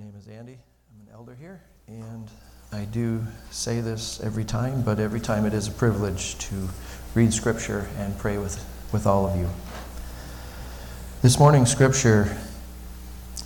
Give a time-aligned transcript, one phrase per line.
[0.00, 0.56] name is Andy.
[0.94, 2.26] I'm an elder here, and
[2.72, 6.70] I do say this every time, but every time it is a privilege to
[7.14, 9.50] read Scripture and pray with, with all of you.
[11.20, 12.34] This morning's Scripture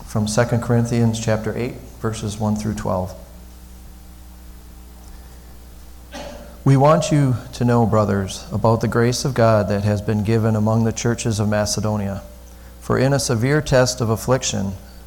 [0.07, 3.13] from 2 Corinthians chapter 8, verses 1 through 12.
[6.65, 10.55] We want you to know, brothers, about the grace of God that has been given
[10.55, 12.23] among the churches of Macedonia.
[12.81, 14.75] For in a severe test of affliction,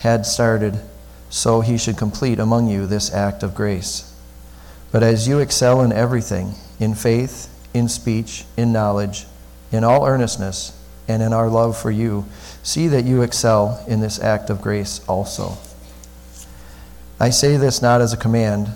[0.00, 0.80] had started,
[1.28, 4.12] so he should complete among you this act of grace.
[4.90, 9.26] But as you excel in everything, in faith, in speech, in knowledge,
[9.70, 10.76] in all earnestness,
[11.06, 12.24] and in our love for you,
[12.62, 15.58] see that you excel in this act of grace also.
[17.18, 18.68] I say this not as a command,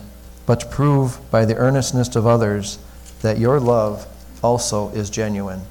[0.44, 2.78] but to prove by the earnestness of others
[3.22, 4.06] that your love
[4.42, 5.62] also is genuine.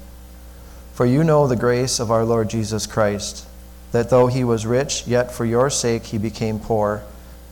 [0.94, 3.46] For you know the grace of our Lord Jesus Christ
[3.94, 7.00] that though he was rich, yet for your sake he became poor,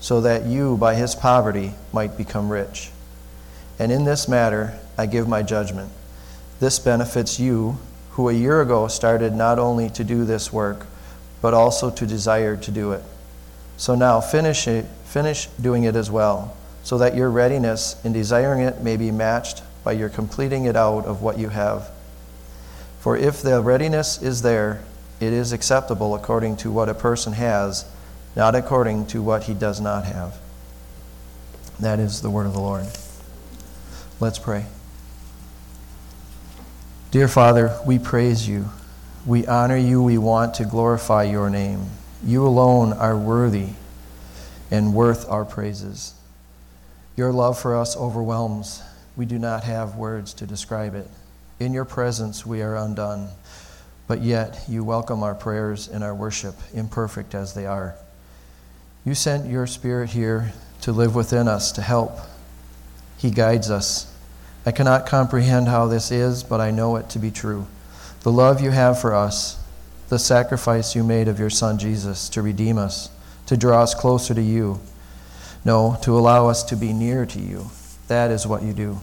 [0.01, 2.91] so that you by his poverty might become rich.
[3.79, 5.93] And in this matter I give my judgment.
[6.59, 7.79] This benefits you,
[8.11, 10.87] who a year ago started not only to do this work,
[11.41, 13.05] but also to desire to do it.
[13.77, 18.63] So now finish it, finish doing it as well, so that your readiness in desiring
[18.63, 21.89] it may be matched by your completing it out of what you have.
[22.99, 24.83] For if the readiness is there,
[25.23, 27.85] it is acceptable according to what a person has,
[28.35, 30.37] not according to what he does not have.
[31.79, 32.87] That is the word of the Lord.
[34.19, 34.67] Let's pray.
[37.13, 38.71] Dear Father, we praise you.
[39.25, 40.03] We honor you.
[40.03, 41.87] We want to glorify your name.
[42.25, 43.69] You alone are worthy
[44.73, 46.15] and worth our praises.
[47.17, 48.83] Your love for us overwhelms.
[49.17, 51.09] We do not have words to describe it.
[51.61, 53.29] In your presence, we are undone
[54.07, 57.95] but yet you welcome our prayers and our worship, imperfect as they are.
[59.05, 60.53] You sent your Spirit here
[60.83, 62.19] to live within us, to help.
[63.19, 64.13] He guides us.
[64.65, 67.67] I cannot comprehend how this is, but I know it to be true.
[68.23, 69.59] The love you have for us,
[70.09, 73.11] the sacrifice you made of your Son Jesus to redeem us,
[73.47, 74.81] to draw us closer to you.
[75.65, 77.71] No, to allow us to be near to you.
[78.09, 79.01] That is what you do.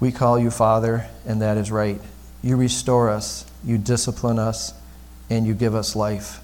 [0.00, 2.00] We call you Father, and that is right.
[2.42, 4.72] You restore us, you discipline us,
[5.30, 6.40] and you give us life.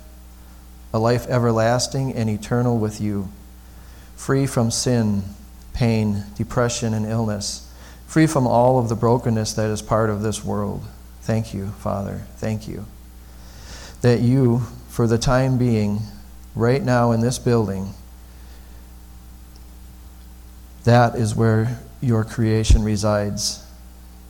[0.92, 3.28] A life everlasting and eternal with you,
[4.16, 5.22] free from sin,
[5.72, 7.72] pain, depression, and illness,
[8.06, 10.84] free from all of the brokenness that is part of this world.
[11.22, 12.22] Thank you, Father.
[12.36, 12.86] Thank you.
[14.02, 16.00] That you, for the time being,
[16.54, 17.94] right now in this building,
[20.84, 23.66] that is where your creation resides,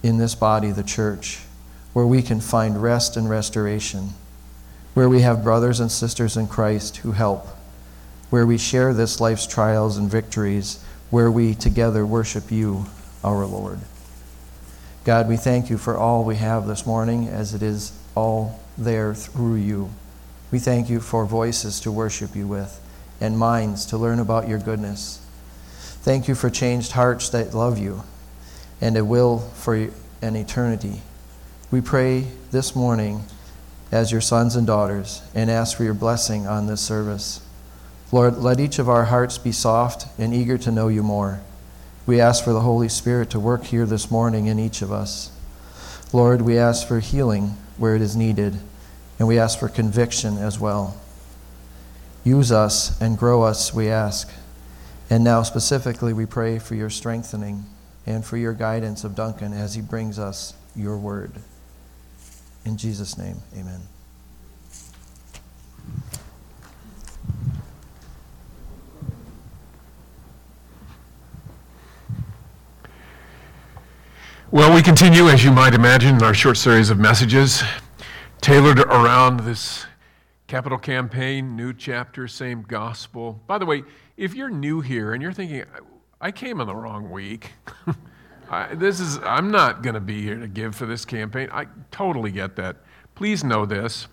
[0.03, 1.41] in this body, the church
[1.95, 4.11] where we can find rest and restoration,
[4.93, 7.47] where we have brothers and sisters in Christ who help,
[8.31, 12.85] where we share this life's trials and victories, where we together worship you,
[13.23, 13.79] our Lord.
[15.05, 19.15] God, we thank you for all we have this morning as it is all there
[19.15, 19.91] through you.
[20.51, 22.81] We thank you for voices to worship you with
[23.21, 25.25] and minds to learn about your goodness.
[26.03, 28.03] Thank you for changed hearts that love you
[28.81, 29.91] and a will for
[30.21, 31.03] an eternity
[31.75, 33.25] we pray this morning
[33.91, 37.45] as your sons and daughters and ask for your blessing on this service.
[38.13, 41.41] Lord, let each of our hearts be soft and eager to know you more.
[42.07, 45.33] We ask for the Holy Spirit to work here this morning in each of us.
[46.13, 48.61] Lord, we ask for healing where it is needed,
[49.19, 50.97] and we ask for conviction as well.
[52.23, 54.31] Use us and grow us, we ask.
[55.11, 57.65] And now, specifically, we pray for your strengthening
[58.07, 61.33] and for your guidance of Duncan as he brings us your word.
[62.65, 63.81] In Jesus' name, amen.
[74.51, 77.63] Well, we continue, as you might imagine, in our short series of messages
[78.41, 79.85] tailored around this
[80.47, 83.41] capital campaign, new chapter, same gospel.
[83.47, 83.83] By the way,
[84.17, 85.65] if you're new here and you're thinking,
[86.21, 87.53] I came in the wrong week,
[88.55, 91.49] I, this is, I'm not going to be here to give for this campaign.
[91.53, 92.77] I totally get that.
[93.17, 94.07] Please know this.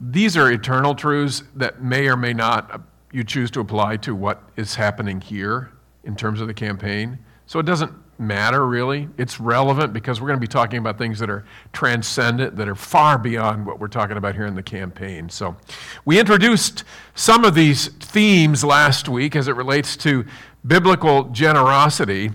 [0.00, 2.78] These are eternal truths that may or may not uh,
[3.12, 5.72] you choose to apply to what is happening here
[6.04, 7.18] in terms of the campaign.
[7.46, 9.08] So it doesn't matter really.
[9.16, 12.74] It's relevant because we're going to be talking about things that are transcendent, that are
[12.74, 15.30] far beyond what we're talking about here in the campaign.
[15.30, 15.56] So
[16.04, 20.26] we introduced some of these themes last week as it relates to
[20.66, 22.32] biblical generosity.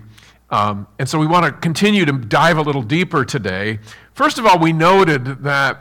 [0.50, 3.80] Um, and so we want to continue to dive a little deeper today.
[4.12, 5.80] First of all, we noted that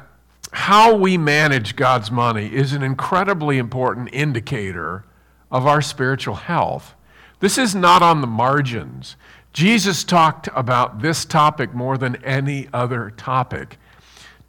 [0.52, 5.04] how we manage God's money is an incredibly important indicator
[5.52, 6.94] of our spiritual health.
[7.40, 9.16] This is not on the margins.
[9.52, 13.78] Jesus talked about this topic more than any other topic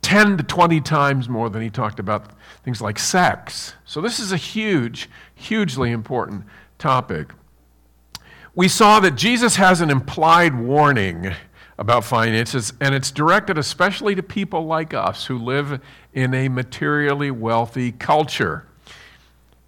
[0.04, 2.30] 10 to 20 times more than he talked about
[2.62, 3.72] things like sex.
[3.86, 6.44] So, this is a huge, hugely important
[6.78, 7.32] topic.
[8.56, 11.34] We saw that Jesus has an implied warning
[11.76, 15.80] about finances, and it's directed especially to people like us who live
[16.12, 18.64] in a materially wealthy culture.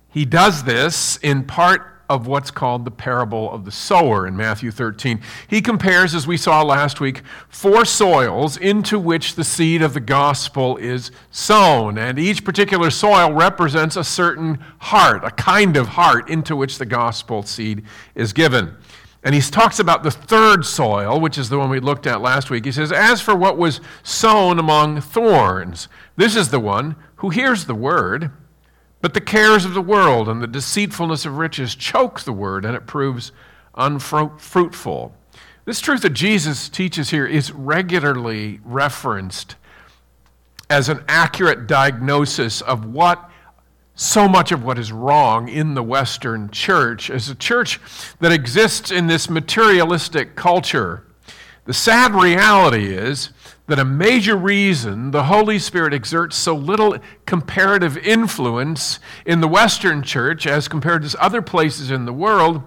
[0.08, 4.70] He does this in part of what's called the parable of the sower in Matthew
[4.70, 5.20] 13.
[5.48, 10.00] He compares, as we saw last week, four soils into which the seed of the
[10.00, 11.98] gospel is sown.
[11.98, 16.86] And each particular soil represents a certain heart, a kind of heart into which the
[16.86, 17.82] gospel seed
[18.14, 18.76] is given.
[19.26, 22.48] And he talks about the third soil, which is the one we looked at last
[22.48, 22.64] week.
[22.64, 27.64] He says, As for what was sown among thorns, this is the one who hears
[27.64, 28.30] the word
[29.06, 32.74] but the cares of the world and the deceitfulness of riches choke the word, and
[32.74, 33.30] it proves
[33.76, 35.14] unfruitful.
[35.64, 39.54] This truth that Jesus teaches here is regularly referenced
[40.68, 43.30] as an accurate diagnosis of what
[43.94, 47.78] so much of what is wrong in the Western church as a church
[48.18, 51.04] that exists in this materialistic culture.
[51.66, 53.30] The sad reality is
[53.66, 56.96] that a major reason the Holy Spirit exerts so little
[57.26, 62.62] comparative influence in the Western church as compared to other places in the world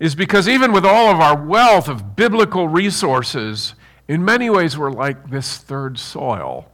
[0.00, 3.74] is because even with all of our wealth of biblical resources,
[4.08, 6.68] in many ways we're like this third soil.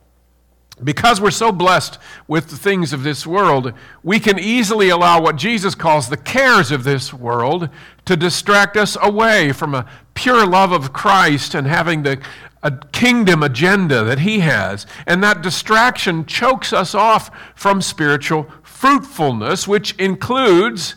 [0.82, 5.36] Because we're so blessed with the things of this world, we can easily allow what
[5.36, 7.68] Jesus calls the cares of this world
[8.06, 12.18] to distract us away from a pure love of Christ and having the
[12.62, 14.86] a kingdom agenda that he has.
[15.06, 20.96] And that distraction chokes us off from spiritual fruitfulness, which includes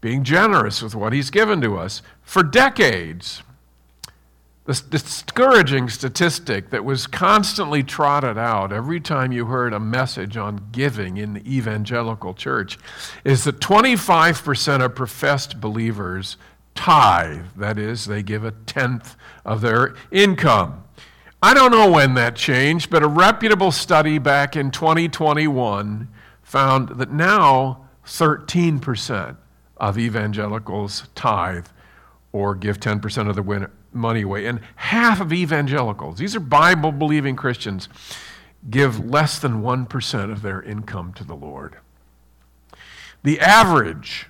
[0.00, 2.02] being generous with what he's given to us.
[2.22, 3.42] For decades,
[4.64, 10.68] the discouraging statistic that was constantly trotted out every time you heard a message on
[10.70, 12.78] giving in the evangelical church
[13.24, 16.36] is that 25% of professed believers
[16.74, 17.46] tithe.
[17.56, 20.84] That is, they give a tenth of their income.
[21.42, 26.08] I don't know when that changed, but a reputable study back in 2021
[26.42, 29.36] found that now 13%
[29.76, 31.66] of evangelicals tithe
[32.30, 34.46] or give 10% of the money away.
[34.46, 37.88] And half of evangelicals, these are Bible believing Christians,
[38.70, 41.76] give less than 1% of their income to the Lord.
[43.24, 44.26] The average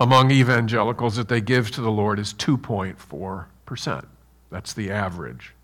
[0.00, 4.04] among evangelicals that they give to the Lord is 2.4%.
[4.50, 5.54] That's the average.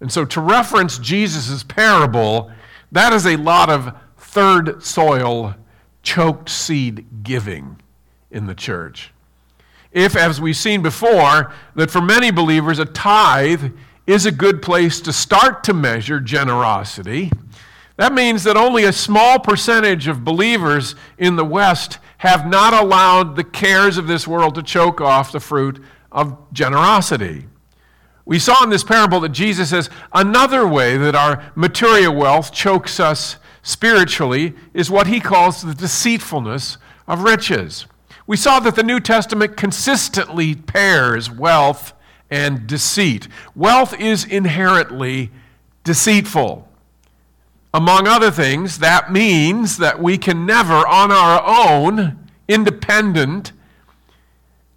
[0.00, 2.50] And so to reference Jesus' parable,
[2.92, 5.54] that is a lot of third soil,
[6.02, 7.80] choked seed giving
[8.30, 9.12] in the church.
[9.92, 13.72] If, as we've seen before, that for many believers, a tithe
[14.06, 17.30] is a good place to start to measure generosity,
[17.96, 23.36] that means that only a small percentage of believers in the West have not allowed
[23.36, 25.82] the cares of this world to choke off the fruit
[26.12, 27.46] of generosity.
[28.26, 32.98] We saw in this parable that Jesus says another way that our material wealth chokes
[32.98, 37.86] us spiritually is what he calls the deceitfulness of riches.
[38.26, 41.92] We saw that the New Testament consistently pairs wealth
[42.28, 43.28] and deceit.
[43.54, 45.30] Wealth is inherently
[45.84, 46.68] deceitful.
[47.72, 53.52] Among other things, that means that we can never, on our own, independent,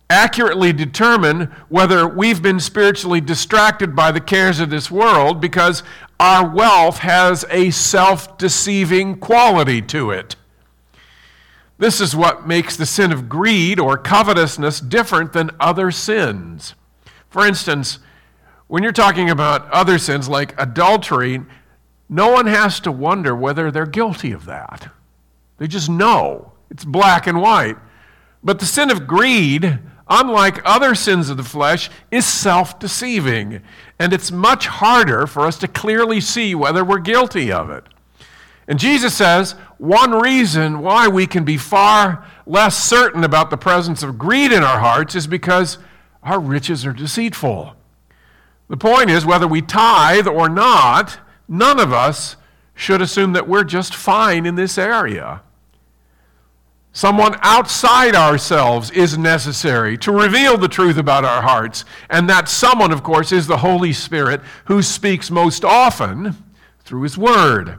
[0.09, 5.83] accurately determine whether we've been spiritually distracted by the cares of this world because
[6.19, 10.35] our wealth has a self deceiving quality to it.
[11.77, 16.75] This is what makes the sin of greed or covetousness different than other sins.
[17.29, 17.99] For instance,
[18.67, 21.41] when you're talking about other sins like adultery,
[22.09, 24.91] no one has to wonder whether they're guilty of that.
[25.57, 26.51] They just know.
[26.69, 27.77] It's black and white.
[28.43, 33.61] But the sin of greed, unlike other sins of the flesh, is self deceiving.
[33.97, 37.83] And it's much harder for us to clearly see whether we're guilty of it.
[38.67, 44.03] And Jesus says one reason why we can be far less certain about the presence
[44.03, 45.79] of greed in our hearts is because
[46.21, 47.75] our riches are deceitful.
[48.67, 52.35] The point is, whether we tithe or not, none of us
[52.75, 55.41] should assume that we're just fine in this area.
[56.91, 61.85] Someone outside ourselves is necessary to reveal the truth about our hearts.
[62.09, 66.35] And that someone, of course, is the Holy Spirit who speaks most often
[66.79, 67.77] through His Word.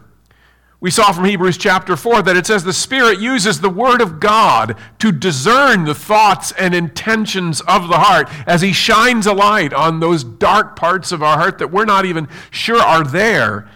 [0.82, 4.18] We saw from Hebrews chapter 4 that it says the Spirit uses the Word of
[4.18, 9.74] God to discern the thoughts and intentions of the heart as He shines a light
[9.74, 13.68] on those dark parts of our heart that we're not even sure are there.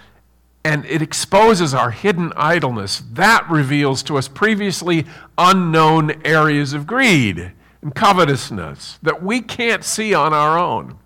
[0.64, 3.02] And it exposes our hidden idleness.
[3.12, 5.04] That reveals to us previously
[5.37, 7.52] unknown areas of greed
[7.83, 10.99] and covetousness that we can't see on our own.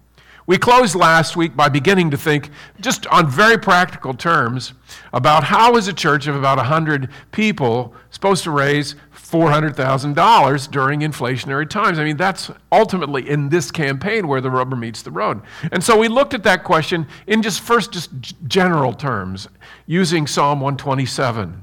[0.46, 2.48] We closed last week by beginning to think,
[2.80, 4.72] just on very practical terms,
[5.12, 8.94] about how is a church of about 100 people supposed to raise
[9.30, 11.98] $400,000 during inflationary times.
[11.98, 15.42] I mean, that's ultimately in this campaign where the rubber meets the road.
[15.70, 18.10] And so we looked at that question in just first, just
[18.46, 19.48] general terms,
[19.86, 21.62] using Psalm 127.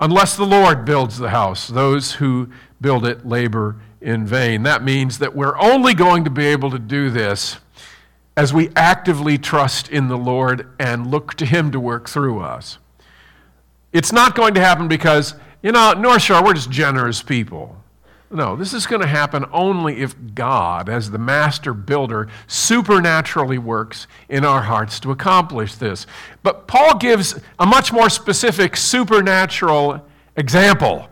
[0.00, 2.48] Unless the Lord builds the house, those who
[2.80, 4.62] build it labor in vain.
[4.64, 7.58] That means that we're only going to be able to do this
[8.36, 12.78] as we actively trust in the Lord and look to Him to work through us.
[13.92, 17.76] It's not going to happen because, you know, North Shore, we're just generous people.
[18.30, 24.06] No, this is going to happen only if God, as the master builder, supernaturally works
[24.30, 26.06] in our hearts to accomplish this.
[26.42, 30.02] But Paul gives a much more specific supernatural
[30.34, 31.08] example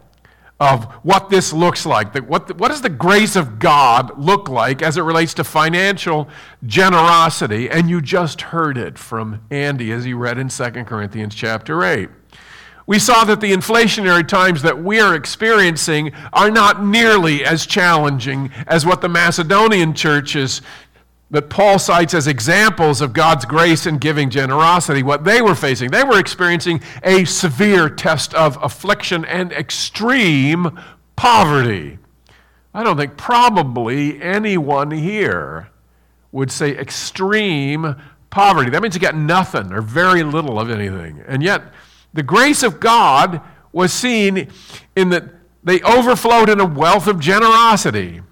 [0.58, 2.14] of what this looks like.
[2.26, 6.26] What, does the grace of God look like as it relates to financial
[6.64, 7.68] generosity?
[7.70, 12.08] And you just heard it from Andy as he read in 2 Corinthians chapter 8.
[12.90, 18.50] We saw that the inflationary times that we are experiencing are not nearly as challenging
[18.66, 20.60] as what the Macedonian churches
[21.30, 25.92] that Paul cites as examples of God's grace and giving generosity, what they were facing.
[25.92, 30.76] They were experiencing a severe test of affliction and extreme
[31.14, 31.96] poverty.
[32.74, 35.70] I don't think probably anyone here
[36.32, 37.94] would say extreme
[38.30, 38.70] poverty.
[38.70, 41.22] That means you got nothing or very little of anything.
[41.28, 41.62] And yet,
[42.12, 43.40] the grace of God
[43.72, 44.48] was seen
[44.96, 45.24] in that
[45.62, 48.22] they overflowed in a wealth of generosity.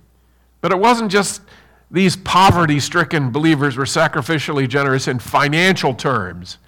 [0.61, 1.43] But it wasn't just
[1.91, 6.59] these poverty stricken believers were sacrificially generous in financial terms.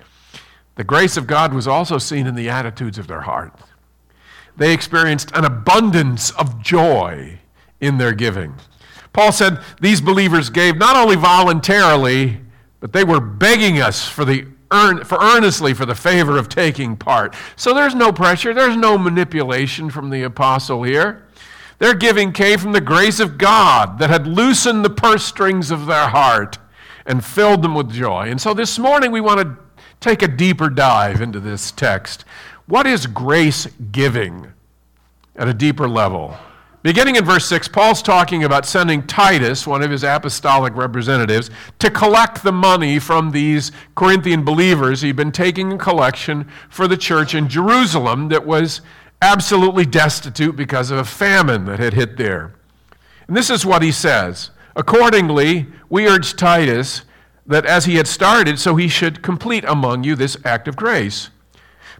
[0.76, 3.62] The grace of God was also seen in the attitudes of their hearts.
[4.57, 7.38] They experienced an abundance of joy
[7.81, 8.55] in their giving.
[9.12, 12.40] Paul said these believers gave not only voluntarily,
[12.79, 16.96] but they were begging us for the earn, for earnestly for the favor of taking
[16.96, 17.34] part.
[17.56, 21.24] So there's no pressure, there's no manipulation from the apostle here.
[21.78, 25.86] Their giving came from the grace of God that had loosened the purse strings of
[25.86, 26.58] their heart
[27.06, 28.28] and filled them with joy.
[28.28, 29.56] And so this morning we want to
[29.98, 32.24] take a deeper dive into this text.
[32.66, 34.52] What is grace giving
[35.36, 36.36] at a deeper level?
[36.82, 41.90] Beginning in verse 6, Paul's talking about sending Titus, one of his apostolic representatives, to
[41.90, 45.02] collect the money from these Corinthian believers.
[45.02, 48.80] He'd been taking a collection for the church in Jerusalem that was
[49.20, 52.54] absolutely destitute because of a famine that had hit there.
[53.28, 57.02] And this is what he says Accordingly, we urge Titus
[57.46, 61.28] that as he had started, so he should complete among you this act of grace.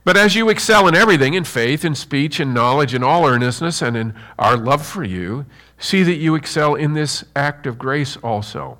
[0.02, 3.83] But as you excel in everything, in faith, in speech, in knowledge, in all earnestness,
[3.83, 5.45] and in our love for you,
[5.78, 8.78] see that you excel in this act of grace also.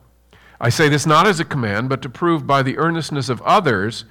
[0.61, 4.05] I say this not as a command, but to prove by the earnestness of others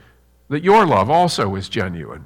[0.49, 2.25] that your love also is genuine.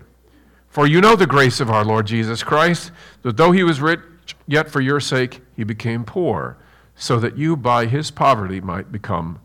[0.69, 4.01] For you know the grace of our Lord Jesus Christ, that though he was rich,
[4.47, 6.57] yet for your sake he became poor,
[6.95, 9.39] so that you by his poverty might become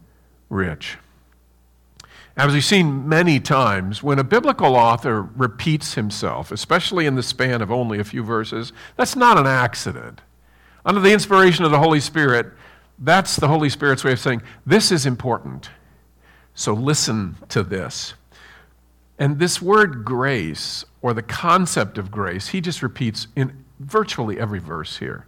[0.48, 0.98] rich.
[2.38, 7.60] As we've seen many times, when a biblical author repeats himself, especially in the span
[7.60, 10.20] of only a few verses, that's not an accident.
[10.84, 12.46] Under the inspiration of the Holy Spirit,
[12.96, 15.70] that's the Holy Spirit's way of saying, This is important.
[16.54, 18.14] So listen to this.
[19.18, 24.60] And this word grace, or the concept of grace, he just repeats in virtually every
[24.60, 25.26] verse here.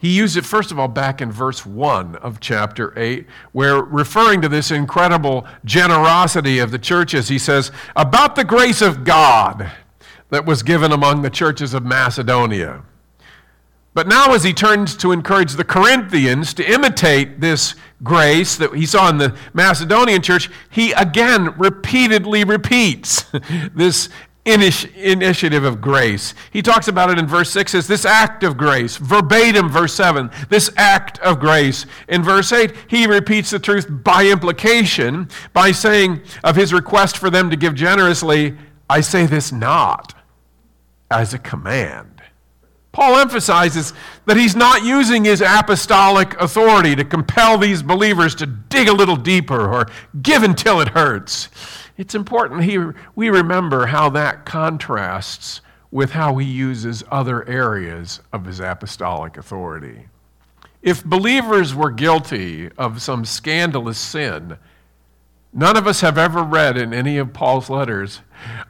[0.00, 4.40] He used it, first of all, back in verse 1 of chapter 8, where referring
[4.42, 9.72] to this incredible generosity of the churches, he says, About the grace of God
[10.30, 12.84] that was given among the churches of Macedonia.
[13.98, 17.74] But now, as he turns to encourage the Corinthians to imitate this
[18.04, 23.24] grace that he saw in the Macedonian church, he again repeatedly repeats
[23.74, 24.08] this
[24.48, 26.34] initiative of grace.
[26.50, 28.96] He talks about it in verse 6 as this act of grace.
[28.96, 31.86] Verbatim, verse 7, this act of grace.
[32.08, 37.30] In verse 8, he repeats the truth by implication by saying of his request for
[37.30, 38.56] them to give generously,
[38.90, 40.14] I say this not
[41.10, 42.22] as a command.
[42.92, 43.92] Paul emphasizes
[44.26, 49.16] that he's not using his apostolic authority to compel these believers to dig a little
[49.16, 49.86] deeper or
[50.22, 51.48] give until it hurts.
[51.98, 52.78] It's important he,
[53.16, 60.06] we remember how that contrasts with how he uses other areas of his apostolic authority.
[60.80, 64.58] If believers were guilty of some scandalous sin,
[65.52, 68.20] none of us have ever read in any of Paul's letters,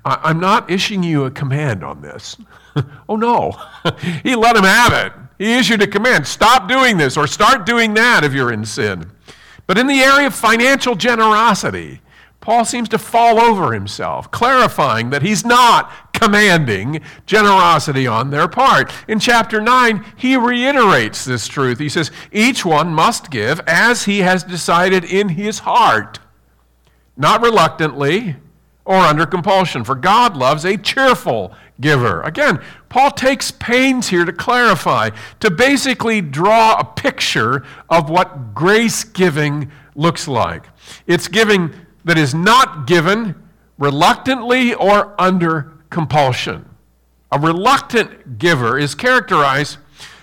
[0.07, 2.39] I'm not issuing you a command on this.
[3.11, 3.61] oh no,
[4.23, 5.13] he let him have it.
[5.37, 9.11] He issued a command stop doing this or start doing that if you're in sin.
[9.67, 12.01] But in the area of financial generosity,
[12.41, 18.93] Paul seems to fall over himself, clarifying that he's not commanding generosity on their part.
[19.07, 21.79] In chapter 9, he reiterates this truth.
[21.79, 26.21] He says, Each one must give as he has decided in his heart,
[27.17, 28.37] not reluctantly
[28.85, 32.23] or under compulsion, for God loves a cheerful giver.
[32.23, 39.05] Again, Paul takes pains here to clarify, to basically draw a picture of what grace
[39.05, 40.65] giving looks like.
[41.07, 41.75] It's giving
[42.09, 43.35] that is not given
[43.79, 46.69] reluctantly or under compulsion.
[47.31, 49.77] A reluctant giver is characterized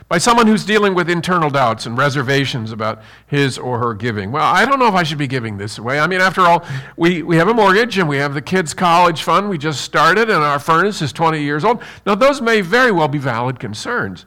[0.07, 4.31] by someone who's dealing with internal doubts and reservations about his or her giving.
[4.31, 5.99] Well, I don't know if I should be giving this way.
[5.99, 6.65] I mean, after all,
[6.97, 10.29] we, we have a mortgage and we have the kids' college fund we just started,
[10.29, 11.83] and our furnace is 20 years old.
[12.05, 14.25] Now, those may very well be valid concerns.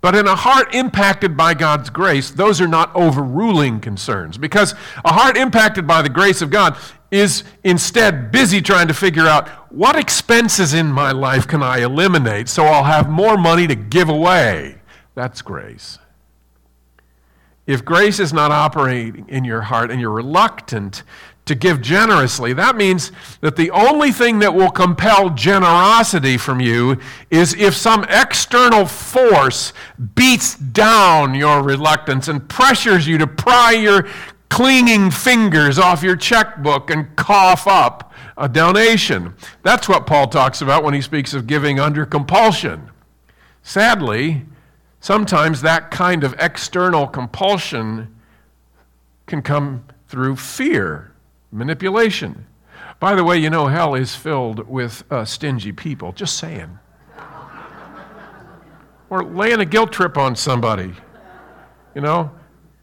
[0.00, 4.38] But in a heart impacted by God's grace, those are not overruling concerns.
[4.38, 4.74] Because
[5.04, 6.76] a heart impacted by the grace of God
[7.10, 12.48] is instead busy trying to figure out what expenses in my life can I eliminate
[12.48, 14.78] so I'll have more money to give away.
[15.14, 15.98] That's grace.
[17.66, 21.02] If grace is not operating in your heart and you're reluctant
[21.44, 26.98] to give generously, that means that the only thing that will compel generosity from you
[27.30, 29.72] is if some external force
[30.14, 34.08] beats down your reluctance and pressures you to pry your
[34.48, 39.34] clinging fingers off your checkbook and cough up a donation.
[39.62, 42.90] That's what Paul talks about when he speaks of giving under compulsion.
[43.62, 44.46] Sadly,
[45.00, 48.14] sometimes that kind of external compulsion
[49.26, 51.12] can come through fear,
[51.52, 52.46] manipulation.
[53.00, 56.12] By the way, you know, hell is filled with uh, stingy people.
[56.12, 56.78] Just saying.
[59.10, 60.94] or laying a guilt trip on somebody.
[61.94, 62.30] You know,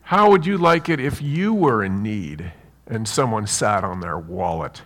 [0.05, 2.51] how would you like it if you were in need
[2.85, 4.83] and someone sat on their wallet?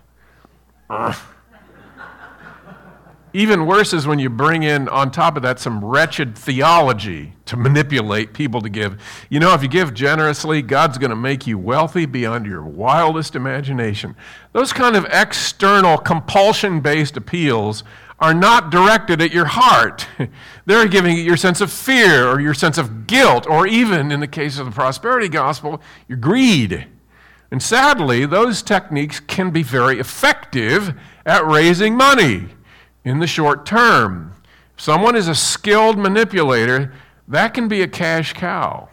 [3.34, 7.58] Even worse is when you bring in, on top of that, some wretched theology to
[7.58, 9.00] manipulate people to give.
[9.30, 13.36] You know, if you give generously, God's going to make you wealthy beyond your wildest
[13.36, 14.16] imagination.
[14.54, 17.84] Those kind of external, compulsion based appeals
[18.20, 20.08] are not directed at your heart.
[20.66, 24.20] They're giving you your sense of fear or your sense of guilt, or even, in
[24.20, 26.88] the case of the prosperity gospel, your greed.
[27.52, 30.94] And sadly, those techniques can be very effective
[31.26, 32.50] at raising money
[33.04, 34.34] in the short term.
[34.76, 36.94] If someone is a skilled manipulator,
[37.28, 38.90] that can be a cash cow.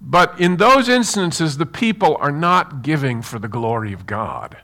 [0.00, 4.58] But in those instances, the people are not giving for the glory of God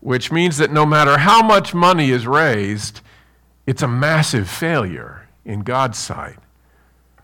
[0.00, 3.00] which means that no matter how much money is raised,
[3.66, 6.38] it's a massive failure in God's sight.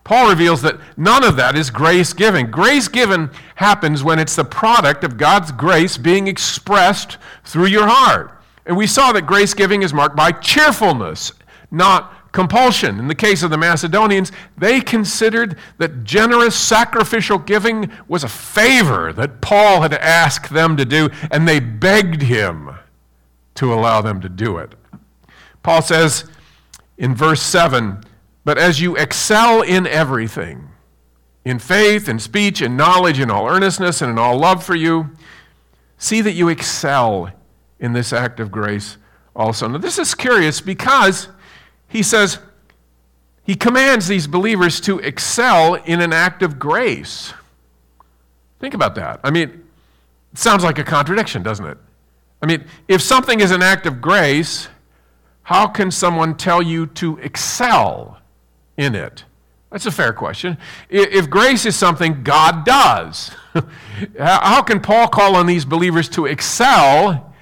[0.03, 2.49] Paul reveals that none of that is grace giving.
[2.49, 8.31] Grace given happens when it's the product of God's grace being expressed through your heart.
[8.65, 11.33] And we saw that grace giving is marked by cheerfulness,
[11.71, 12.99] not compulsion.
[12.99, 19.13] In the case of the Macedonians, they considered that generous sacrificial giving was a favor
[19.13, 22.71] that Paul had asked them to do, and they begged him
[23.55, 24.75] to allow them to do it.
[25.63, 26.25] Paul says
[26.97, 28.03] in verse 7
[28.43, 30.69] But as you excel in everything,
[31.43, 35.11] in faith, in speech, in knowledge, in all earnestness, and in all love for you,
[35.97, 37.31] see that you excel
[37.79, 38.97] in this act of grace
[39.35, 39.67] also.
[39.67, 41.29] Now, this is curious because
[41.97, 42.37] he says,
[43.43, 47.33] he commands these believers to excel in an act of grace.
[48.59, 49.19] Think about that.
[49.23, 49.63] I mean,
[50.31, 51.79] it sounds like a contradiction, doesn't it?
[52.39, 54.67] I mean, if something is an act of grace,
[55.41, 58.19] how can someone tell you to excel
[58.77, 59.25] in it?
[59.71, 60.59] That's a fair question.
[60.87, 63.31] If grace is something God does,
[64.19, 67.33] how can Paul call on these believers to excel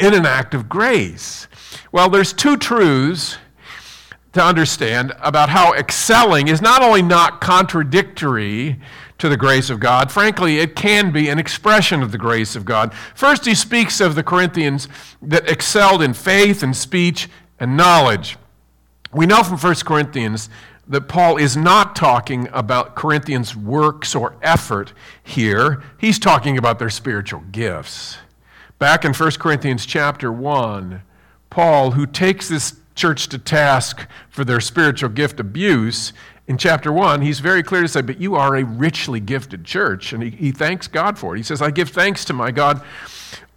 [0.00, 1.48] in an act of grace.
[1.92, 3.36] Well, there's two truths
[4.38, 8.80] to understand about how excelling is not only not contradictory
[9.18, 12.64] to the grace of God, frankly, it can be an expression of the grace of
[12.64, 12.94] God.
[13.14, 14.88] First, he speaks of the Corinthians
[15.20, 18.36] that excelled in faith and speech and knowledge.
[19.12, 20.48] We know from 1 Corinthians
[20.86, 25.82] that Paul is not talking about Corinthians' works or effort here.
[25.98, 28.18] He's talking about their spiritual gifts.
[28.78, 31.02] Back in 1 Corinthians chapter 1,
[31.50, 36.12] Paul, who takes this church to task for their spiritual gift abuse,
[36.48, 40.14] in chapter 1, he's very clear to say, But you are a richly gifted church.
[40.14, 41.38] And he, he thanks God for it.
[41.38, 42.82] He says, I give thanks to my God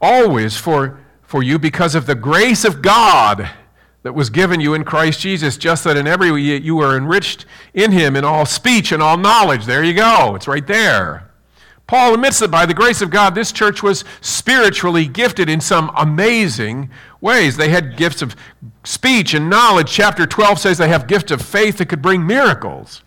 [0.02, 3.50] always for, for you because of the grace of God
[4.04, 7.46] that was given you in Christ Jesus, just that in every way you were enriched
[7.74, 9.66] in him in all speech and all knowledge.
[9.66, 10.36] There you go.
[10.36, 11.30] It's right there.
[11.88, 15.92] Paul admits that by the grace of God, this church was spiritually gifted in some
[15.98, 16.90] amazing
[17.22, 17.56] ways.
[17.56, 18.36] They had gifts of
[18.84, 19.92] speech and knowledge.
[19.92, 23.04] Chapter 12 says they have gifts of faith that could bring miracles.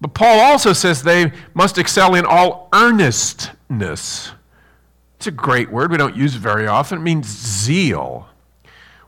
[0.00, 4.32] But Paul also says they must excel in all earnestness.
[5.16, 5.90] It's a great word.
[5.90, 6.98] We don't use it very often.
[6.98, 8.28] It means zeal.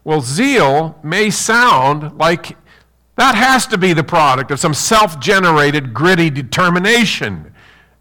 [0.05, 2.57] Well, zeal may sound like
[3.17, 7.53] that has to be the product of some self generated, gritty determination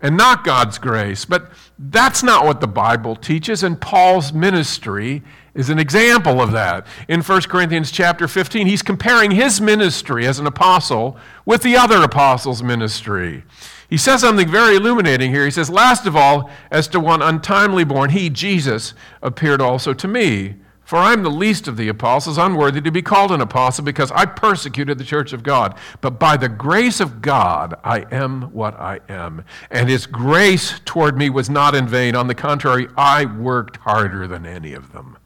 [0.02, 1.26] and not God's grace.
[1.26, 5.22] But that's not what the Bible teaches, and Paul's ministry
[5.54, 6.88] is an example of that.
[7.08, 12.02] In 1 Corinthians chapter 15, he's comparing his ministry as an apostle with the other
[12.04, 13.44] apostles' ministry.
[13.90, 15.46] He says something very illuminating here.
[15.46, 20.08] He says, Last of all, as to one untimely born, he, Jesus, appeared also to
[20.08, 20.56] me
[20.88, 24.10] for I am the least of the apostles, unworthy to be called an apostle, because
[24.14, 25.78] I persecuted the church of God.
[26.00, 29.44] But by the grace of God, I am what I am.
[29.70, 32.16] And his grace toward me was not in vain.
[32.16, 35.18] On the contrary, I worked harder than any of them,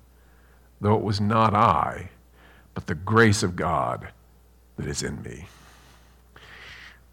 [0.82, 2.10] though it was not I,
[2.74, 4.08] but the grace of God
[4.78, 5.46] that is in me.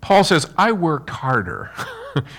[0.01, 1.71] Paul says, I worked harder.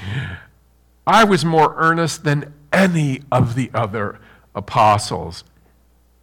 [1.05, 4.19] I was more earnest than any of the other
[4.55, 5.43] apostles.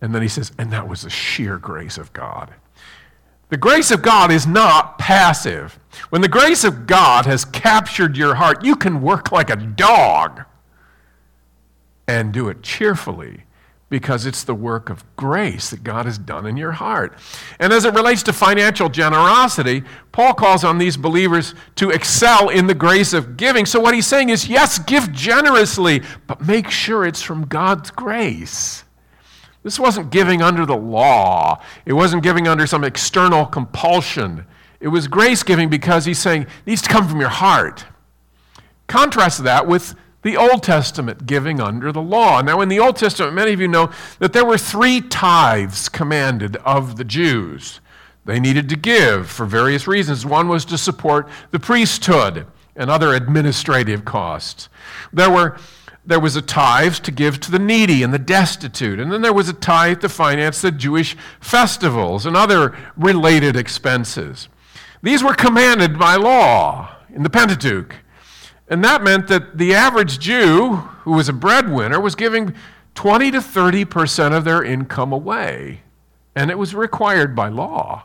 [0.06, 2.54] And then he says, and that was the sheer grace of God.
[3.48, 5.80] The grace of God is not passive.
[6.10, 10.44] When the grace of God has captured your heart, you can work like a dog
[12.06, 13.42] and do it cheerfully
[13.88, 17.18] because it's the work of grace that God has done in your heart.
[17.58, 22.68] And as it relates to financial generosity, Paul calls on these believers to excel in
[22.68, 23.66] the grace of giving.
[23.66, 28.84] So what he's saying is, yes, give generously, but make sure it's from God's grace.
[29.66, 34.46] This wasn't giving under the law, it wasn't giving under some external compulsion.
[34.78, 37.84] It was grace giving because he's saying it needs to come from your heart.
[38.86, 42.42] Contrast that with the Old Testament giving under the law.
[42.42, 46.54] Now, in the Old Testament, many of you know that there were three tithes commanded
[46.58, 47.80] of the Jews.
[48.24, 50.24] They needed to give for various reasons.
[50.24, 54.68] One was to support the priesthood and other administrative costs.
[55.12, 55.58] There were
[56.06, 59.00] there was a tithe to give to the needy and the destitute.
[59.00, 64.48] And then there was a tithe to finance the Jewish festivals and other related expenses.
[65.02, 67.96] These were commanded by law in the Pentateuch.
[68.68, 72.54] And that meant that the average Jew who was a breadwinner was giving
[72.94, 75.82] 20 to 30% of their income away.
[76.34, 78.04] And it was required by law.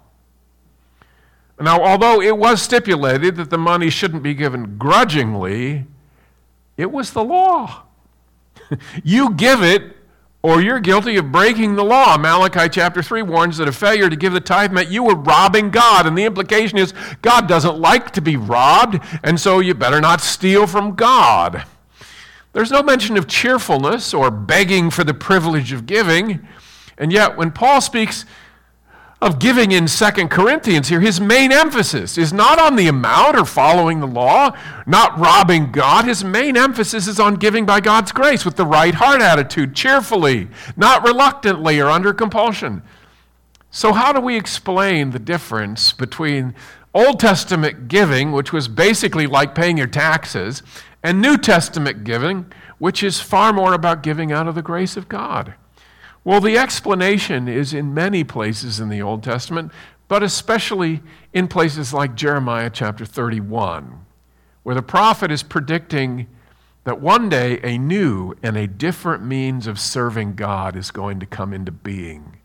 [1.60, 5.86] Now, although it was stipulated that the money shouldn't be given grudgingly,
[6.78, 7.84] it was the law.
[9.04, 9.98] you give it
[10.44, 12.18] or you're guilty of breaking the law.
[12.18, 15.70] Malachi chapter 3 warns that a failure to give the tithe meant you were robbing
[15.70, 16.08] God.
[16.08, 20.22] And the implication is God doesn't like to be robbed, and so you better not
[20.22, 21.66] steal from God.
[22.54, 26.46] There's no mention of cheerfulness or begging for the privilege of giving.
[26.98, 28.26] And yet, when Paul speaks
[29.22, 33.46] of giving in Second Corinthians here, his main emphasis is not on the amount or
[33.46, 34.58] following the law,
[34.88, 36.06] not robbing God.
[36.06, 40.48] His main emphasis is on giving by God's grace with the right heart attitude, cheerfully,
[40.76, 42.82] not reluctantly or under compulsion.
[43.70, 46.56] So, how do we explain the difference between
[46.94, 50.64] Old Testament giving, which was basically like paying your taxes,
[51.04, 55.08] and New Testament giving, which is far more about giving out of the grace of
[55.08, 55.54] God?
[56.24, 59.72] Well, the explanation is in many places in the Old Testament,
[60.08, 61.02] but especially
[61.34, 64.06] in places like Jeremiah chapter 31,
[64.64, 66.28] where the prophet is predicting
[66.84, 71.26] that one day a new and a different means of serving God is going to
[71.26, 72.38] come into being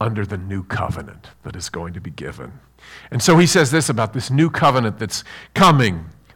[0.00, 2.52] under the new covenant that is going to be given.
[3.10, 5.22] And so he says this about this new covenant that's
[5.54, 6.06] coming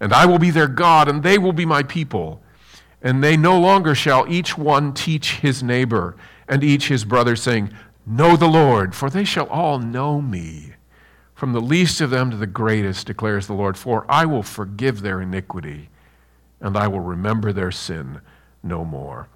[0.00, 2.42] and I will be their God, and they will be my people.
[3.02, 6.16] And they no longer shall each one teach his neighbor
[6.48, 7.72] and each his brother, saying,
[8.06, 10.72] Know the Lord, for they shall all know me.
[11.34, 15.00] From the least of them to the greatest, declares the Lord, for I will forgive
[15.00, 15.88] their iniquity,
[16.60, 18.20] and I will remember their sin
[18.62, 19.28] no more.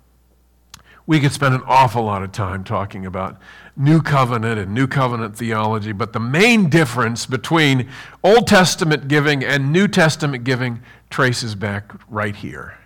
[1.07, 3.38] We could spend an awful lot of time talking about
[3.77, 7.90] New Covenant and New Covenant theology, but the main difference between
[8.23, 12.79] Old Testament giving and New Testament giving traces back right here.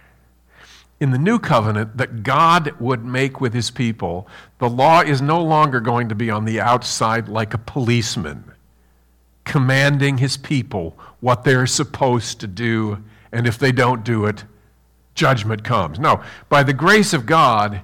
[0.98, 4.26] In the New Covenant that God would make with his people,
[4.58, 8.52] the law is no longer going to be on the outside like a policeman,
[9.44, 14.42] commanding his people what they're supposed to do, and if they don't do it,
[15.14, 16.00] judgment comes.
[16.00, 17.82] No, by the grace of God,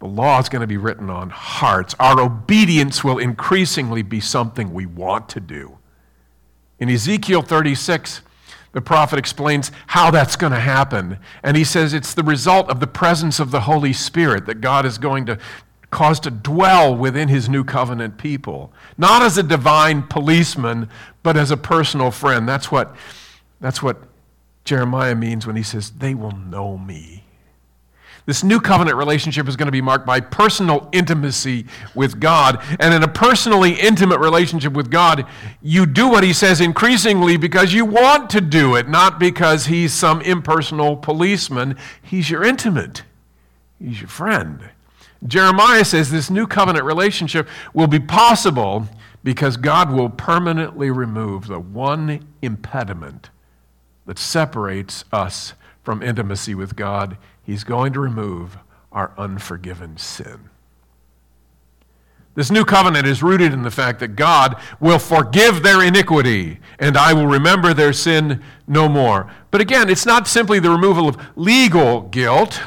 [0.00, 1.94] the law is going to be written on hearts.
[2.00, 5.78] Our obedience will increasingly be something we want to do.
[6.78, 8.22] In Ezekiel 36,
[8.72, 11.18] the prophet explains how that's going to happen.
[11.42, 14.86] And he says it's the result of the presence of the Holy Spirit that God
[14.86, 15.38] is going to
[15.90, 18.72] cause to dwell within his new covenant people.
[18.96, 20.88] Not as a divine policeman,
[21.22, 22.48] but as a personal friend.
[22.48, 22.94] That's what,
[23.60, 23.98] that's what
[24.64, 27.24] Jeremiah means when he says, They will know me.
[28.26, 32.62] This new covenant relationship is going to be marked by personal intimacy with God.
[32.78, 35.26] And in a personally intimate relationship with God,
[35.62, 39.92] you do what He says increasingly because you want to do it, not because He's
[39.92, 41.76] some impersonal policeman.
[42.02, 43.02] He's your intimate,
[43.78, 44.60] He's your friend.
[45.26, 48.88] Jeremiah says this new covenant relationship will be possible
[49.22, 53.28] because God will permanently remove the one impediment
[54.06, 55.52] that separates us
[55.82, 57.18] from intimacy with God
[57.50, 58.58] He's going to remove
[58.92, 60.50] our unforgiven sin.
[62.36, 66.96] This new covenant is rooted in the fact that God will forgive their iniquity and
[66.96, 69.28] I will remember their sin no more.
[69.50, 72.62] But again, it's not simply the removal of legal guilt,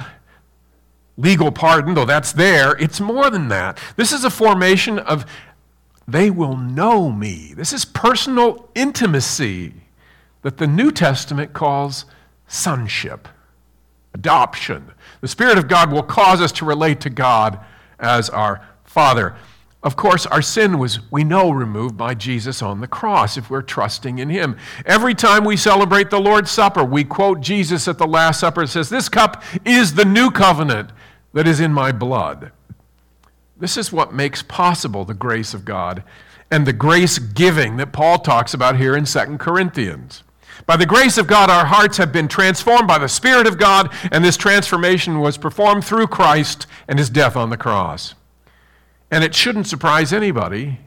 [1.15, 2.75] legal pardon, though that's there.
[2.75, 3.79] It's more than that.
[3.95, 5.25] This is a formation of
[6.09, 7.53] they will know me.
[7.55, 9.75] This is personal intimacy
[10.41, 12.03] that the New Testament calls
[12.49, 13.29] sonship
[14.13, 14.91] adoption.
[15.21, 17.59] The Spirit of God will cause us to relate to God
[17.99, 19.35] as our Father.
[19.81, 23.61] Of course, our sin was, we know, removed by Jesus on the cross if we're
[23.61, 24.57] trusting in Him.
[24.85, 28.63] Every time we celebrate the Lord's Supper, we quote Jesus at the Last Supper.
[28.63, 30.91] It says, This cup is the new covenant
[31.33, 32.53] that is in my blood.
[33.57, 36.03] This is what makes possible the grace of God
[36.49, 40.23] and the grace giving that Paul talks about here in 2 Corinthians.
[40.65, 43.93] By the grace of God, our hearts have been transformed by the Spirit of God,
[44.11, 48.15] and this transformation was performed through Christ and his death on the cross.
[49.11, 50.79] And it shouldn't surprise anybody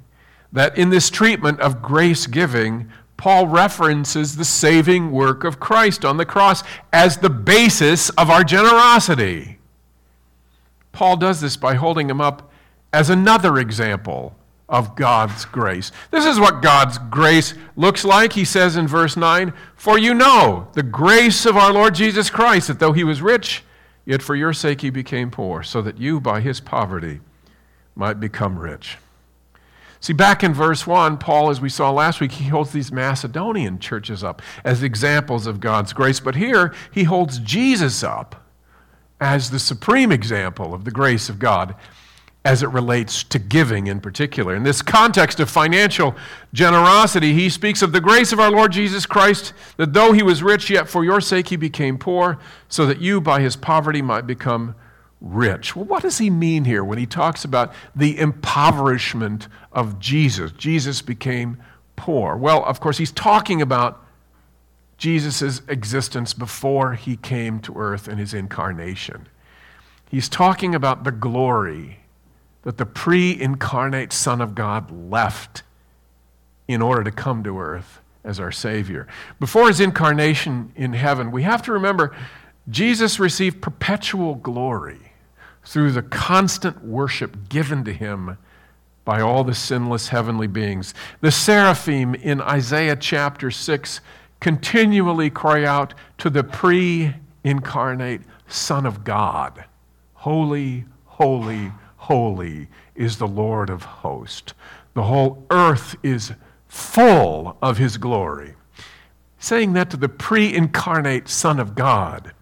[0.53, 6.17] that in this treatment of grace giving, Paul references the saving work of Christ on
[6.17, 6.63] the cross
[6.93, 9.59] as the basis of our generosity.
[10.93, 12.51] Paul does this by holding him up
[12.93, 14.35] as another example
[14.69, 15.93] of God's grace.
[16.11, 18.33] This is what God's grace looks like.
[18.33, 22.69] He says in verse 9, For you know the grace of our Lord Jesus Christ,
[22.69, 23.63] that though he was rich,
[24.05, 27.21] yet for your sake he became poor, so that you by his poverty
[27.95, 28.99] might become rich.
[30.01, 33.79] See, back in verse 1, Paul, as we saw last week, he holds these Macedonian
[33.79, 36.21] churches up as examples of God's grace.
[36.21, 38.45] But here, he holds Jesus up
[39.21, 41.75] as the supreme example of the grace of God
[42.47, 44.55] as it relates to giving in particular.
[44.55, 46.15] In this context of financial
[46.53, 50.45] generosity, he speaks of the grace of our Lord Jesus Christ, that though he was
[50.45, 54.29] rich, yet for your sake he became poor, so that you by his poverty might
[54.29, 54.77] become
[55.21, 55.75] rich.
[55.75, 60.53] Well, what does he mean here when he talks about the impoverishment of Jesus?
[60.53, 61.61] Jesus became
[61.97, 62.37] poor.
[62.37, 64.07] Well, of course, he's talking about
[64.99, 69.27] Jesus' existence before he came to earth in his incarnation.
[70.09, 71.99] He's talking about the glory
[72.67, 75.63] that the pre incarnate Son of God left
[76.67, 79.07] in order to come to earth as our Savior.
[79.39, 82.13] Before his incarnation in heaven, we have to remember
[82.69, 85.13] Jesus received perpetual glory
[85.63, 88.37] through the constant worship given to him
[89.05, 90.93] by all the sinless heavenly beings.
[91.21, 94.01] The seraphim in Isaiah chapter 6
[94.41, 99.67] continually cry out to the pre incarnate Son of God
[100.15, 101.71] Holy, holy,
[102.07, 104.55] holy is the Lord of hosts.
[104.95, 106.33] The whole earth is
[106.69, 108.55] full of his glory.
[109.39, 112.33] Saying that to the pre incarnate Son of God.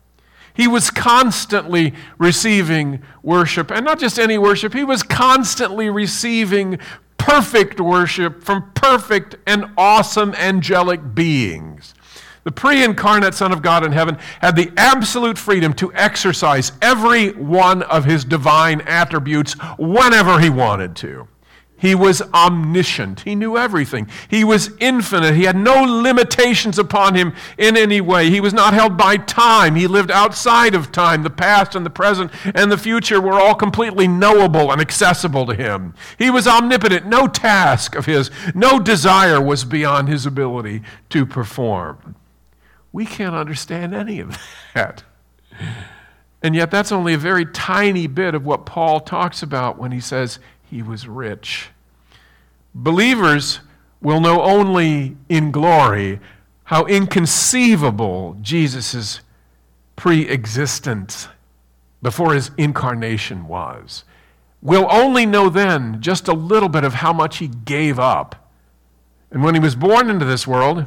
[0.52, 6.78] He was constantly receiving worship, and not just any worship, he was constantly receiving
[7.16, 11.94] perfect worship from perfect and awesome angelic beings.
[12.44, 17.30] The pre incarnate Son of God in heaven had the absolute freedom to exercise every
[17.32, 21.26] one of his divine attributes whenever he wanted to.
[21.76, 23.20] He was omniscient.
[23.20, 24.08] He knew everything.
[24.28, 25.34] He was infinite.
[25.34, 28.30] He had no limitations upon him in any way.
[28.30, 29.74] He was not held by time.
[29.74, 31.22] He lived outside of time.
[31.22, 35.54] The past and the present and the future were all completely knowable and accessible to
[35.54, 35.94] him.
[36.18, 37.06] He was omnipotent.
[37.06, 42.14] No task of his, no desire was beyond his ability to perform.
[42.94, 44.38] We can't understand any of
[44.72, 45.02] that.
[46.44, 49.98] And yet, that's only a very tiny bit of what Paul talks about when he
[49.98, 51.70] says he was rich.
[52.72, 53.58] Believers
[54.00, 56.20] will know only in glory
[56.64, 59.22] how inconceivable Jesus'
[59.96, 61.26] pre existence
[62.00, 64.04] before his incarnation was.
[64.62, 68.52] We'll only know then just a little bit of how much he gave up.
[69.32, 70.86] And when he was born into this world,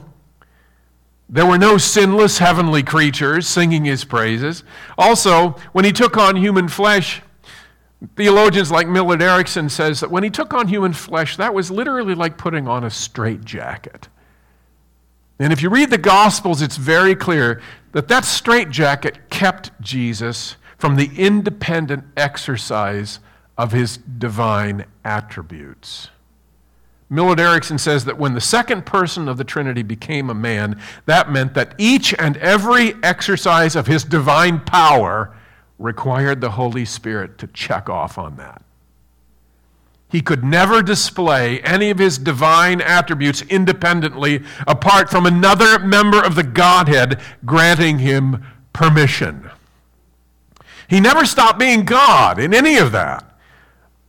[1.29, 4.63] there were no sinless heavenly creatures singing his praises.
[4.97, 7.21] Also, when he took on human flesh,
[8.15, 12.13] Theologians like Millard Erickson says that when he took on human flesh, that was literally
[12.13, 14.07] like putting on a straitjacket.
[15.39, 17.61] And if you read the Gospels, it's very clear
[17.93, 23.19] that that straitjacket kept Jesus from the independent exercise
[23.57, 26.09] of his divine attributes.
[27.09, 31.31] Millard Erickson says that when the second person of the Trinity became a man, that
[31.31, 35.33] meant that each and every exercise of his divine power
[35.79, 38.61] required the Holy Spirit to check off on that.
[40.09, 46.35] He could never display any of his divine attributes independently apart from another member of
[46.35, 49.49] the Godhead granting him permission.
[50.89, 53.26] He never stopped being God in any of that.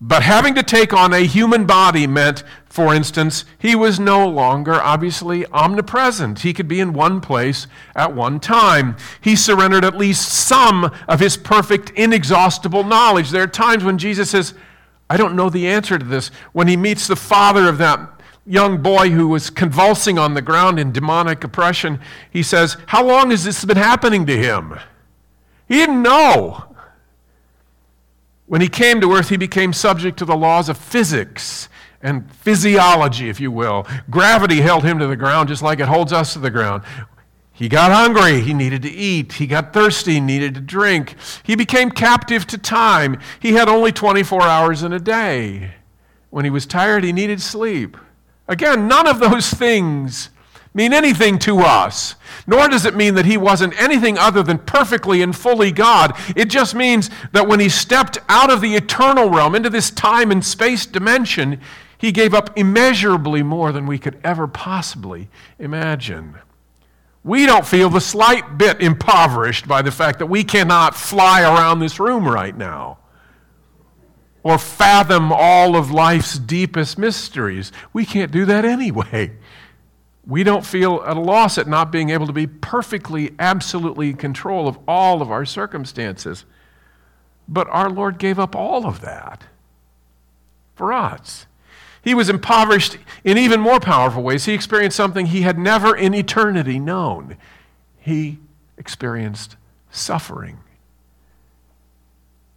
[0.01, 4.75] But having to take on a human body meant, for instance, he was no longer
[4.75, 6.41] obviously omnipresent.
[6.41, 8.97] He could be in one place at one time.
[9.21, 13.31] He surrendered at least some of his perfect, inexhaustible knowledge.
[13.31, 14.55] There are times when Jesus says,
[15.11, 16.31] I don't know the answer to this.
[16.53, 20.79] When he meets the father of that young boy who was convulsing on the ground
[20.79, 24.79] in demonic oppression, he says, How long has this been happening to him?
[25.67, 26.68] He didn't know.
[28.49, 31.69] When he came to earth, he became subject to the laws of physics
[32.03, 33.87] and physiology, if you will.
[34.09, 36.83] Gravity held him to the ground just like it holds us to the ground.
[37.53, 39.35] He got hungry, he needed to eat.
[39.35, 41.17] He got thirsty, he needed to drink.
[41.43, 43.21] He became captive to time.
[43.39, 45.75] He had only 24 hours in a day.
[46.31, 47.99] When he was tired, he needed sleep.
[48.47, 50.31] Again, none of those things
[50.79, 52.15] mean anything to us.
[52.47, 56.17] Nor does it mean that he wasn't anything other than perfectly and fully God.
[56.37, 60.31] It just means that when he stepped out of the eternal realm into this time
[60.31, 61.61] and space dimension,
[61.99, 66.37] he gave up immeasurably more than we could ever possibly imagine.
[67.25, 71.81] We don't feel the slight bit impoverished by the fact that we cannot fly around
[71.81, 72.99] this room right now
[74.45, 77.73] or fathom all of life's deepest mysteries.
[77.93, 79.33] We can't do that anyway
[80.29, 84.17] we don't feel at a loss at not being able to be perfectly, absolutely in
[84.17, 86.45] control of all of our circumstances.
[87.49, 89.45] But our Lord gave up all of that
[90.77, 91.47] for us.
[92.03, 94.45] He was impoverished in even more powerful ways.
[94.45, 97.39] He experienced something he had never in eternity known.
[97.99, 98.39] He
[98.77, 99.57] experienced
[99.91, 100.59] suffering.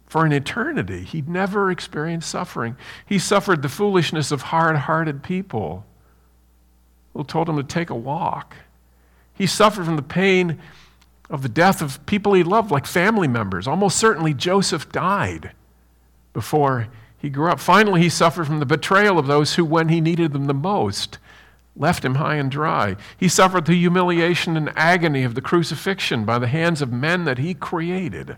[0.06, 2.76] For an eternity, he'd never experienced suffering.
[3.06, 5.86] He suffered the foolishness of hard hearted people
[7.12, 8.56] who told him to take a walk.
[9.34, 10.60] He suffered from the pain
[11.30, 13.66] of the death of people he loved, like family members.
[13.66, 15.52] Almost certainly, Joseph died
[16.32, 17.60] before he grew up.
[17.60, 21.18] Finally, he suffered from the betrayal of those who, when he needed them the most,
[21.76, 22.96] left him high and dry.
[23.16, 27.38] He suffered the humiliation and agony of the crucifixion by the hands of men that
[27.38, 28.36] he created.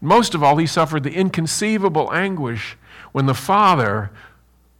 [0.00, 2.76] Most of all, he suffered the inconceivable anguish
[3.12, 4.10] when the Father,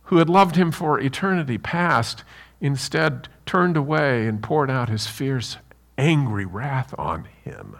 [0.04, 2.22] who had loved him for eternity past,
[2.60, 5.56] instead turned away and poured out his fierce,
[5.98, 7.76] angry wrath on him.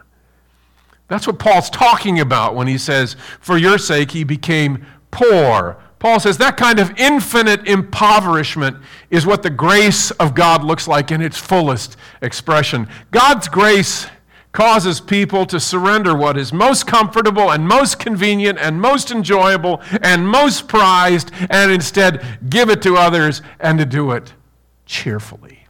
[1.07, 6.19] That's what Paul's talking about when he says, For your sake he became poor, Paul
[6.19, 8.77] says that kind of infinite impoverishment
[9.09, 12.87] is what the grace of God looks like in its fullest expression.
[13.09, 14.07] God's grace
[14.51, 20.27] causes people to surrender what is most comfortable and most convenient and most enjoyable and
[20.27, 24.33] most prized and instead give it to others and to do it
[24.87, 25.67] cheerfully.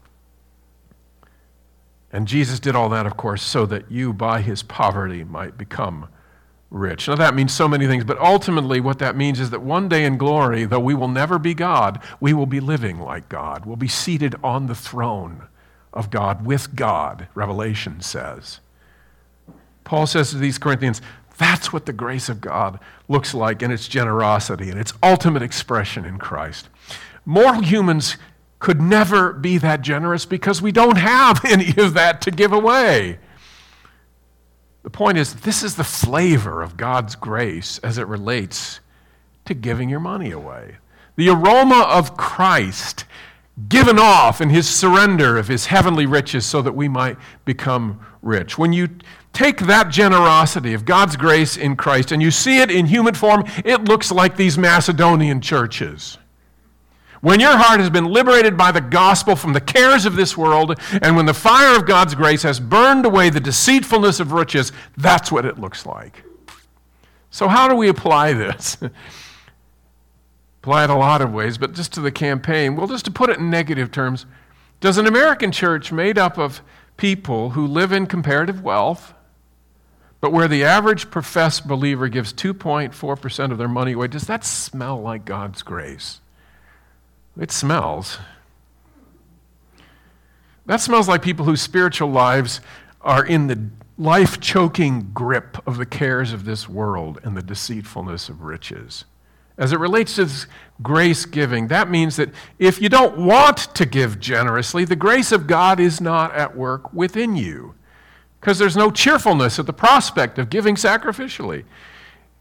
[2.11, 6.07] And Jesus did all that, of course, so that you, by his poverty, might become
[6.70, 7.07] rich.
[7.07, 10.05] Now, that means so many things, but ultimately, what that means is that one day
[10.05, 13.65] in glory, though we will never be God, we will be living like God.
[13.65, 15.47] We'll be seated on the throne
[15.93, 18.59] of God with God, Revelation says.
[19.84, 21.01] Paul says to these Corinthians,
[21.38, 26.03] that's what the grace of God looks like in its generosity and its ultimate expression
[26.03, 26.68] in Christ.
[27.26, 28.18] Mortal humans
[28.60, 33.20] could never be that generous because we don't have any of that to give away.
[34.84, 38.80] The point is, this is the flavor of God's grace as it relates
[39.45, 40.78] to giving your money away.
[41.18, 43.05] The aroma of Christ
[43.68, 48.58] given off in his surrender of his heavenly riches so that we might become rich.
[48.58, 48.89] When you
[49.34, 53.43] take that generosity of God's grace in Christ and you see it in human form,
[53.66, 56.18] it looks like these Macedonian churches.
[57.28, 60.80] When your heart has been liberated by the gospel from the cares of this world,
[61.01, 65.30] and when the fire of God's grace has burned away the deceitfulness of riches, that's
[65.30, 66.23] what it looks like.
[67.30, 68.78] So, how do we apply this?
[70.61, 72.78] apply it a lot of ways, but just to the campaign.
[72.78, 74.25] Well, just to put it in negative terms,
[74.80, 76.61] does an American church made up of
[76.95, 79.13] people who live in comparative wealth,
[80.21, 85.01] but where the average professed believer gives 2.4% of their money away, does that smell
[85.01, 86.21] like God's grace?
[87.39, 88.17] It smells.
[90.65, 92.61] That smells like people whose spiritual lives
[93.01, 98.29] are in the life choking grip of the cares of this world and the deceitfulness
[98.29, 99.05] of riches.
[99.57, 100.29] As it relates to
[100.83, 102.29] grace giving, that means that
[102.59, 106.93] if you don't want to give generously, the grace of God is not at work
[106.93, 107.73] within you
[108.39, 111.63] because there's no cheerfulness at the prospect of giving sacrificially.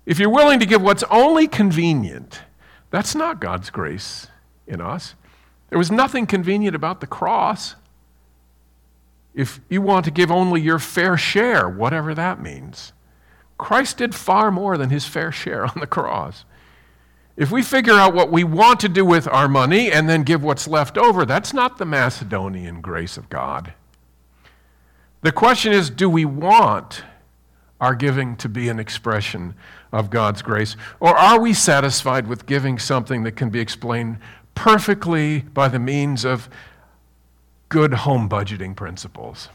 [0.05, 2.41] If you're willing to give what's only convenient,
[2.91, 4.29] that's not God's grace
[4.67, 5.15] in us.
[5.71, 7.75] There was nothing convenient about the cross.
[9.35, 12.93] If you want to give only your fair share, whatever that means,
[13.59, 16.45] Christ did far more than his fair share on the cross.
[17.37, 20.43] If we figure out what we want to do with our money and then give
[20.43, 23.75] what's left over, that's not the Macedonian grace of God.
[25.21, 27.03] The question is do we want
[27.79, 29.55] our giving to be an expression
[29.93, 30.77] of God's grace?
[30.99, 34.19] Or are we satisfied with giving something that can be explained
[34.57, 36.49] perfectly by the means of
[37.69, 39.49] good home budgeting principles.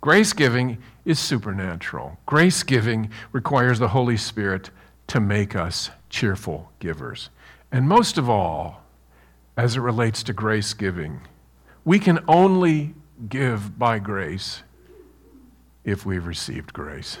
[0.00, 2.18] Grace giving is supernatural.
[2.26, 4.70] Grace giving requires the Holy Spirit
[5.06, 7.30] to make us cheerful givers.
[7.70, 8.82] And most of all,
[9.56, 11.20] as it relates to grace giving,
[11.84, 12.94] we can only
[13.28, 14.62] give by grace
[15.84, 17.18] if we've received grace.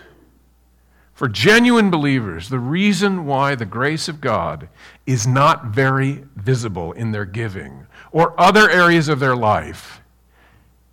[1.14, 4.68] For genuine believers, the reason why the grace of God
[5.06, 10.00] is not very visible in their giving or other areas of their life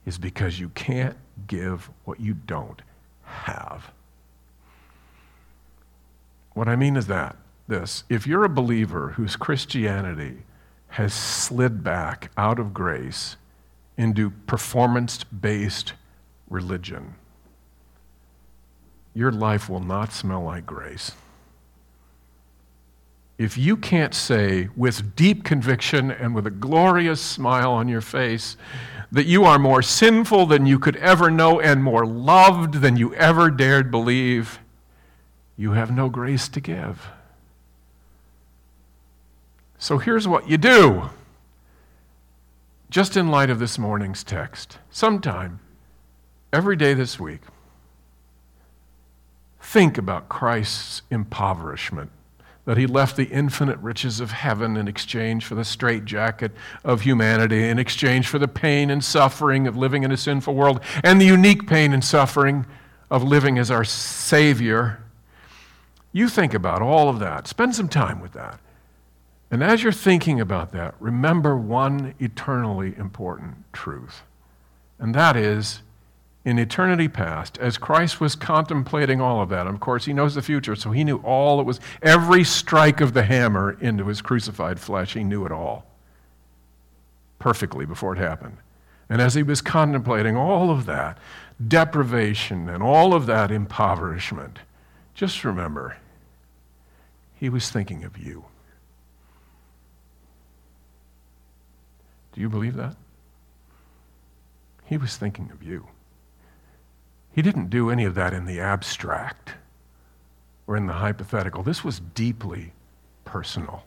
[0.06, 1.18] is because you can't
[1.48, 2.82] give what you don't
[3.24, 3.92] have.
[6.54, 7.36] What I mean is that
[7.68, 10.44] this if you're a believer whose Christianity
[10.90, 13.38] has slid back out of grace
[13.98, 15.94] into performance based
[16.50, 17.16] religion,
[19.14, 21.12] your life will not smell like grace.
[23.38, 28.56] If you can't say with deep conviction and with a glorious smile on your face
[29.12, 33.14] that you are more sinful than you could ever know and more loved than you
[33.16, 34.60] ever dared believe,
[35.58, 37.10] you have no grace to give.
[39.78, 41.10] So here's what you do.
[42.92, 45.60] Just in light of this morning's text, sometime
[46.54, 47.42] every day this week,
[49.72, 52.12] Think about Christ's impoverishment,
[52.66, 56.52] that he left the infinite riches of heaven in exchange for the straitjacket
[56.84, 60.82] of humanity, in exchange for the pain and suffering of living in a sinful world,
[61.06, 62.66] and the unique pain and suffering
[63.10, 65.02] of living as our Savior.
[66.12, 67.48] You think about all of that.
[67.48, 68.60] Spend some time with that.
[69.50, 74.24] And as you're thinking about that, remember one eternally important truth,
[75.00, 75.82] and that is
[76.44, 80.42] in eternity past, as Christ was contemplating all of that, of course, he knows the
[80.42, 84.80] future, so he knew all it was, every strike of the hammer into his crucified
[84.80, 85.86] flesh, he knew it all
[87.38, 88.58] perfectly before it happened.
[89.10, 91.18] And as he was contemplating all of that
[91.68, 94.60] deprivation and all of that impoverishment,
[95.14, 95.98] just remember,
[97.36, 98.46] he was thinking of you.
[102.34, 102.96] Do you believe that?
[104.86, 105.88] He was thinking of you.
[107.34, 109.54] He didn't do any of that in the abstract
[110.68, 111.64] or in the hypothetical.
[111.64, 112.74] This was deeply
[113.26, 113.84] personal.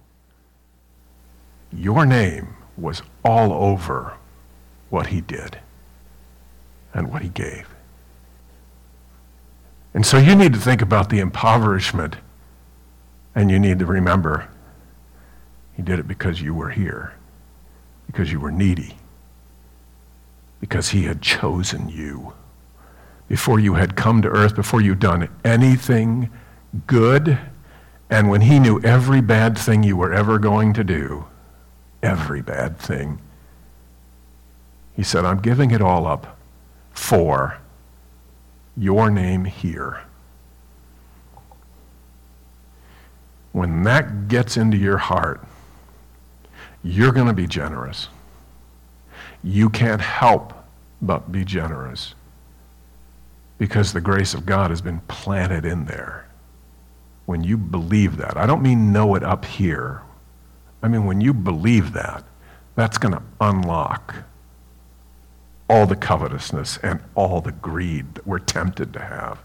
[1.72, 4.14] Your name was all over
[4.90, 5.59] what he did
[6.92, 7.68] and what he gave.
[9.92, 12.16] And so you need to think about the impoverishment,
[13.34, 14.49] and you need to remember
[15.74, 17.14] he did it because you were here,
[18.07, 18.97] because you were needy,
[20.61, 22.32] because he had chosen you.
[23.28, 26.30] Before you had come to earth, before you'd done anything
[26.86, 27.38] good,
[28.10, 31.26] and when he knew every bad thing you were ever going to do,
[32.02, 33.18] every bad thing,
[34.94, 36.38] he said, I'm giving it all up
[36.92, 37.58] for
[38.76, 40.02] your name here.
[43.52, 45.40] When that gets into your heart,
[46.82, 48.08] you're going to be generous.
[49.42, 50.52] You can't help
[51.00, 52.14] but be generous
[53.59, 56.28] because the grace of God has been planted in there.
[57.26, 60.02] When you believe that, I don't mean know it up here.
[60.82, 62.24] I mean, when you believe that,
[62.74, 64.14] that's going to unlock
[65.70, 69.38] all the covetousness and all the greed that we're tempted to have.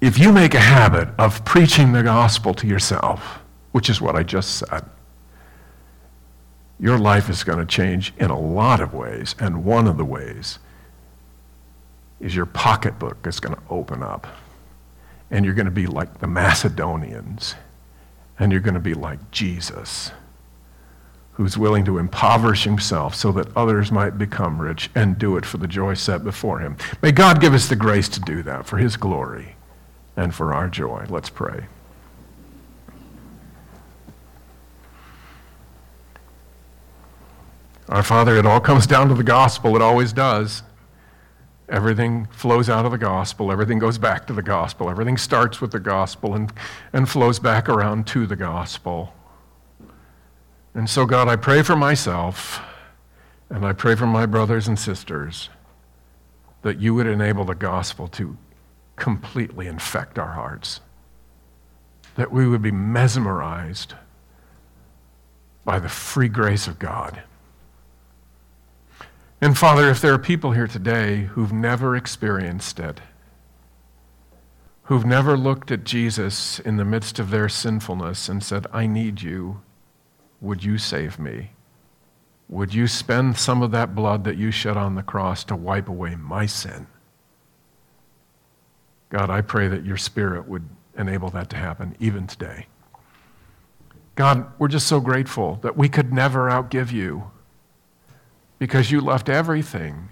[0.00, 3.40] If you make a habit of preaching the gospel to yourself,
[3.72, 4.84] which is what I just said,
[6.80, 9.34] your life is going to change in a lot of ways.
[9.38, 10.58] And one of the ways
[12.20, 14.26] is your pocketbook is going to open up.
[15.30, 17.54] And you're going to be like the Macedonians.
[18.38, 20.12] And you're going to be like Jesus
[21.38, 25.56] who's willing to impoverish himself so that others might become rich and do it for
[25.58, 26.76] the joy set before him.
[27.00, 29.54] May God give us the grace to do that for his glory
[30.16, 31.06] and for our joy.
[31.08, 31.66] Let's pray.
[37.88, 39.74] Our Father, it all comes down to the gospel.
[39.74, 40.62] It always does.
[41.70, 43.50] Everything flows out of the gospel.
[43.50, 44.90] Everything goes back to the gospel.
[44.90, 46.52] Everything starts with the gospel and,
[46.92, 49.14] and flows back around to the gospel.
[50.74, 52.60] And so, God, I pray for myself
[53.48, 55.48] and I pray for my brothers and sisters
[56.62, 58.36] that you would enable the gospel to
[58.96, 60.80] completely infect our hearts,
[62.16, 63.94] that we would be mesmerized
[65.64, 67.22] by the free grace of God.
[69.40, 73.00] And Father, if there are people here today who've never experienced it,
[74.84, 79.22] who've never looked at Jesus in the midst of their sinfulness and said, I need
[79.22, 79.60] you
[80.40, 81.50] would you save me?
[82.48, 85.88] Would you spend some of that blood that you shed on the cross to wipe
[85.88, 86.86] away my sin?
[89.10, 92.66] God, I pray that your Spirit would enable that to happen even today.
[94.14, 97.30] God, we're just so grateful that we could never outgive you
[98.58, 100.08] because you left everything.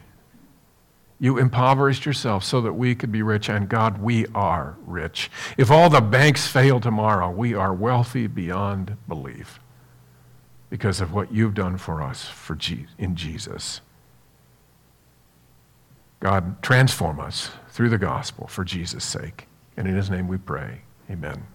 [1.19, 5.31] You impoverished yourself so that we could be rich, and God, we are rich.
[5.57, 9.59] If all the banks fail tomorrow, we are wealthy beyond belief
[10.69, 13.81] because of what you've done for us for Je- in Jesus.
[16.21, 19.49] God, transform us through the gospel for Jesus' sake.
[19.77, 20.81] And in his name we pray.
[21.11, 21.47] Amen.